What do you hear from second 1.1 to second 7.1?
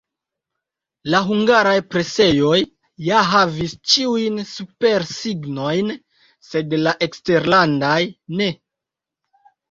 La hungaraj presejoj ja havis ĉiujn supersignojn, sed la